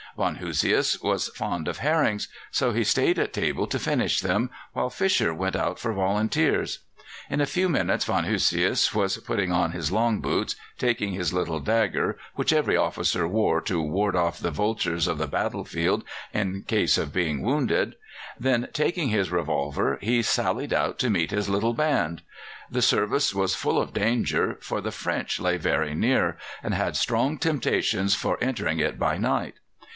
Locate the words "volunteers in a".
5.93-7.45